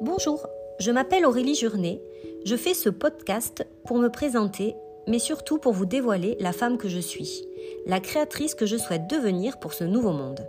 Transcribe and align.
Bonjour, 0.00 0.46
je 0.78 0.92
m'appelle 0.92 1.26
Aurélie 1.26 1.56
Journet. 1.56 2.00
Je 2.44 2.54
fais 2.54 2.72
ce 2.72 2.88
podcast 2.88 3.66
pour 3.84 3.98
me 3.98 4.08
présenter, 4.08 4.76
mais 5.08 5.18
surtout 5.18 5.58
pour 5.58 5.72
vous 5.72 5.86
dévoiler 5.86 6.36
la 6.38 6.52
femme 6.52 6.78
que 6.78 6.88
je 6.88 7.00
suis, 7.00 7.44
la 7.84 7.98
créatrice 7.98 8.54
que 8.54 8.64
je 8.64 8.76
souhaite 8.76 9.10
devenir 9.10 9.58
pour 9.58 9.72
ce 9.72 9.82
nouveau 9.82 10.12
monde. 10.12 10.46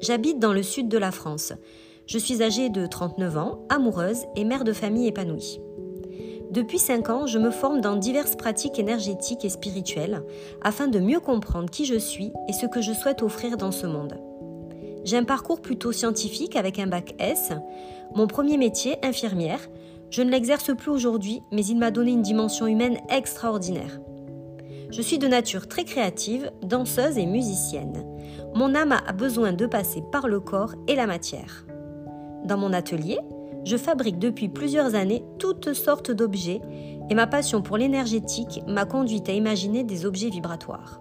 J'habite 0.00 0.40
dans 0.40 0.52
le 0.52 0.64
sud 0.64 0.88
de 0.88 0.98
la 0.98 1.12
France. 1.12 1.52
Je 2.08 2.18
suis 2.18 2.42
âgée 2.42 2.68
de 2.68 2.86
39 2.86 3.38
ans, 3.38 3.64
amoureuse 3.68 4.24
et 4.34 4.42
mère 4.42 4.64
de 4.64 4.72
famille 4.72 5.06
épanouie. 5.06 5.60
Depuis 6.50 6.80
5 6.80 7.10
ans, 7.10 7.26
je 7.26 7.38
me 7.38 7.52
forme 7.52 7.80
dans 7.80 7.94
diverses 7.94 8.34
pratiques 8.34 8.80
énergétiques 8.80 9.44
et 9.44 9.50
spirituelles 9.50 10.24
afin 10.62 10.88
de 10.88 10.98
mieux 10.98 11.20
comprendre 11.20 11.70
qui 11.70 11.84
je 11.84 11.96
suis 11.96 12.32
et 12.48 12.52
ce 12.52 12.66
que 12.66 12.80
je 12.80 12.92
souhaite 12.92 13.22
offrir 13.22 13.56
dans 13.56 13.72
ce 13.72 13.86
monde. 13.86 14.18
J'ai 15.04 15.18
un 15.18 15.24
parcours 15.24 15.60
plutôt 15.60 15.92
scientifique 15.92 16.56
avec 16.56 16.78
un 16.78 16.86
bac 16.86 17.14
S. 17.18 17.52
Mon 18.14 18.26
premier 18.26 18.56
métier, 18.56 18.96
infirmière, 19.04 19.60
je 20.10 20.22
ne 20.22 20.30
l'exerce 20.30 20.74
plus 20.74 20.90
aujourd'hui, 20.90 21.42
mais 21.52 21.64
il 21.64 21.76
m'a 21.76 21.90
donné 21.90 22.12
une 22.12 22.22
dimension 22.22 22.66
humaine 22.66 22.98
extraordinaire. 23.10 24.00
Je 24.90 25.02
suis 25.02 25.18
de 25.18 25.26
nature 25.26 25.68
très 25.68 25.84
créative, 25.84 26.50
danseuse 26.62 27.18
et 27.18 27.26
musicienne. 27.26 28.06
Mon 28.54 28.74
âme 28.74 28.92
a 29.06 29.12
besoin 29.12 29.52
de 29.52 29.66
passer 29.66 30.02
par 30.12 30.28
le 30.28 30.40
corps 30.40 30.74
et 30.88 30.94
la 30.94 31.06
matière. 31.06 31.66
Dans 32.44 32.56
mon 32.56 32.72
atelier, 32.72 33.18
je 33.64 33.76
fabrique 33.76 34.18
depuis 34.18 34.48
plusieurs 34.48 34.94
années 34.94 35.24
toutes 35.38 35.72
sortes 35.72 36.10
d'objets 36.10 36.60
et 37.10 37.14
ma 37.14 37.26
passion 37.26 37.60
pour 37.60 37.76
l'énergétique 37.76 38.60
m'a 38.68 38.84
conduite 38.84 39.28
à 39.28 39.32
imaginer 39.32 39.84
des 39.84 40.06
objets 40.06 40.30
vibratoires. 40.30 41.00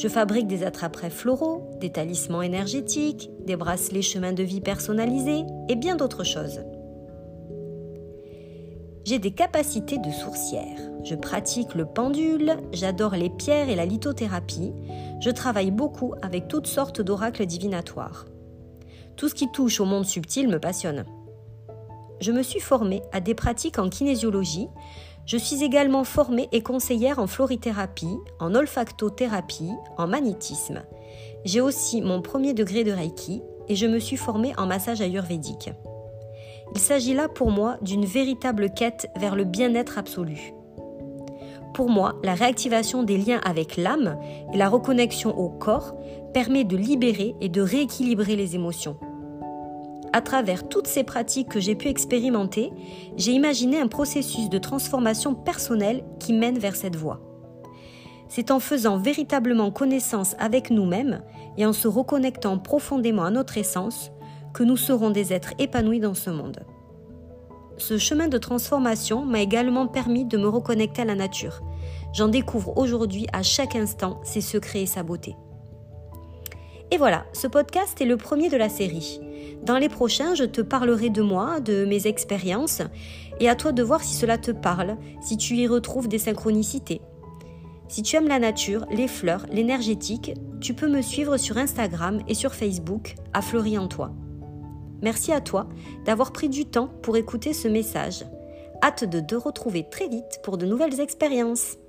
Je 0.00 0.08
fabrique 0.08 0.46
des 0.46 0.64
attrape 0.64 1.10
floraux, 1.10 1.68
des 1.78 1.90
talismans 1.90 2.40
énergétiques, 2.40 3.28
des 3.44 3.54
bracelets 3.54 4.00
chemins 4.00 4.32
de 4.32 4.42
vie 4.42 4.62
personnalisés 4.62 5.44
et 5.68 5.76
bien 5.76 5.94
d'autres 5.94 6.24
choses. 6.24 6.62
J'ai 9.04 9.18
des 9.18 9.32
capacités 9.32 9.98
de 9.98 10.10
sourcière. 10.10 10.78
Je 11.04 11.14
pratique 11.14 11.74
le 11.74 11.84
pendule, 11.84 12.56
j'adore 12.72 13.14
les 13.14 13.28
pierres 13.28 13.68
et 13.68 13.76
la 13.76 13.84
lithothérapie. 13.84 14.72
Je 15.20 15.28
travaille 15.28 15.70
beaucoup 15.70 16.14
avec 16.22 16.48
toutes 16.48 16.66
sortes 16.66 17.02
d'oracles 17.02 17.44
divinatoires. 17.44 18.24
Tout 19.16 19.28
ce 19.28 19.34
qui 19.34 19.52
touche 19.52 19.80
au 19.80 19.84
monde 19.84 20.06
subtil 20.06 20.48
me 20.48 20.58
passionne. 20.58 21.04
Je 22.22 22.32
me 22.32 22.42
suis 22.42 22.60
formée 22.60 23.02
à 23.12 23.20
des 23.20 23.34
pratiques 23.34 23.78
en 23.78 23.90
kinésiologie. 23.90 24.68
Je 25.30 25.36
suis 25.36 25.62
également 25.62 26.02
formée 26.02 26.48
et 26.50 26.60
conseillère 26.60 27.20
en 27.20 27.28
florithérapie, 27.28 28.18
en 28.40 28.52
olfactothérapie, 28.52 29.70
en 29.96 30.08
magnétisme. 30.08 30.82
J'ai 31.44 31.60
aussi 31.60 32.02
mon 32.02 32.20
premier 32.20 32.52
degré 32.52 32.82
de 32.82 32.90
Reiki 32.90 33.40
et 33.68 33.76
je 33.76 33.86
me 33.86 34.00
suis 34.00 34.16
formée 34.16 34.52
en 34.58 34.66
massage 34.66 35.00
ayurvédique. 35.00 35.70
Il 36.74 36.80
s'agit 36.80 37.14
là 37.14 37.28
pour 37.28 37.52
moi 37.52 37.78
d'une 37.80 38.06
véritable 38.06 38.74
quête 38.74 39.06
vers 39.20 39.36
le 39.36 39.44
bien-être 39.44 39.98
absolu. 39.98 40.52
Pour 41.74 41.90
moi, 41.90 42.18
la 42.24 42.34
réactivation 42.34 43.04
des 43.04 43.16
liens 43.16 43.40
avec 43.44 43.76
l'âme 43.76 44.18
et 44.52 44.56
la 44.56 44.68
reconnexion 44.68 45.38
au 45.38 45.48
corps 45.48 45.94
permet 46.34 46.64
de 46.64 46.76
libérer 46.76 47.36
et 47.40 47.48
de 47.48 47.62
rééquilibrer 47.62 48.34
les 48.34 48.56
émotions. 48.56 48.96
À 50.12 50.20
travers 50.20 50.68
toutes 50.68 50.88
ces 50.88 51.04
pratiques 51.04 51.48
que 51.48 51.60
j'ai 51.60 51.74
pu 51.74 51.88
expérimenter, 51.88 52.72
j'ai 53.16 53.32
imaginé 53.32 53.80
un 53.80 53.86
processus 53.86 54.48
de 54.48 54.58
transformation 54.58 55.34
personnelle 55.34 56.04
qui 56.18 56.32
mène 56.32 56.58
vers 56.58 56.74
cette 56.74 56.96
voie. 56.96 57.20
C'est 58.28 58.50
en 58.50 58.60
faisant 58.60 58.96
véritablement 58.96 59.70
connaissance 59.70 60.36
avec 60.38 60.70
nous-mêmes 60.70 61.22
et 61.56 61.66
en 61.66 61.72
se 61.72 61.88
reconnectant 61.88 62.58
profondément 62.58 63.24
à 63.24 63.30
notre 63.30 63.58
essence 63.58 64.10
que 64.52 64.62
nous 64.62 64.76
serons 64.76 65.10
des 65.10 65.32
êtres 65.32 65.54
épanouis 65.58 66.00
dans 66.00 66.14
ce 66.14 66.30
monde. 66.30 66.64
Ce 67.76 67.98
chemin 67.98 68.28
de 68.28 68.38
transformation 68.38 69.24
m'a 69.24 69.40
également 69.40 69.86
permis 69.86 70.24
de 70.24 70.38
me 70.38 70.48
reconnecter 70.48 71.02
à 71.02 71.06
la 71.06 71.14
nature. 71.14 71.60
J'en 72.12 72.28
découvre 72.28 72.76
aujourd'hui 72.76 73.26
à 73.32 73.42
chaque 73.42 73.74
instant 73.74 74.20
ses 74.22 74.40
secrets 74.40 74.82
et 74.82 74.86
sa 74.86 75.02
beauté. 75.02 75.34
Et 76.90 76.96
voilà, 76.96 77.24
ce 77.32 77.46
podcast 77.46 78.00
est 78.00 78.06
le 78.06 78.16
premier 78.16 78.48
de 78.48 78.56
la 78.56 78.68
série. 78.68 79.20
Dans 79.62 79.78
les 79.78 79.88
prochains, 79.88 80.34
je 80.34 80.44
te 80.44 80.60
parlerai 80.60 81.10
de 81.10 81.22
moi, 81.22 81.60
de 81.60 81.84
mes 81.84 82.06
expériences, 82.06 82.82
et 83.38 83.48
à 83.48 83.54
toi 83.54 83.72
de 83.72 83.82
voir 83.82 84.02
si 84.02 84.14
cela 84.14 84.38
te 84.38 84.50
parle, 84.50 84.96
si 85.22 85.36
tu 85.36 85.54
y 85.54 85.68
retrouves 85.68 86.08
des 86.08 86.18
synchronicités. 86.18 87.00
Si 87.88 88.02
tu 88.02 88.16
aimes 88.16 88.28
la 88.28 88.38
nature, 88.38 88.86
les 88.90 89.08
fleurs, 89.08 89.46
l'énergétique, 89.50 90.32
tu 90.60 90.74
peux 90.74 90.88
me 90.88 91.02
suivre 91.02 91.36
sur 91.36 91.58
Instagram 91.58 92.20
et 92.28 92.34
sur 92.34 92.54
Facebook 92.54 93.16
à 93.32 93.42
Fleury 93.42 93.78
en 93.78 93.88
toi. 93.88 94.12
Merci 95.02 95.32
à 95.32 95.40
toi 95.40 95.68
d'avoir 96.04 96.32
pris 96.32 96.48
du 96.48 96.66
temps 96.66 96.88
pour 97.02 97.16
écouter 97.16 97.52
ce 97.52 97.68
message. 97.68 98.24
Hâte 98.82 99.04
de 99.04 99.20
te 99.20 99.34
retrouver 99.34 99.86
très 99.90 100.08
vite 100.08 100.40
pour 100.42 100.56
de 100.56 100.66
nouvelles 100.66 101.00
expériences. 101.00 101.79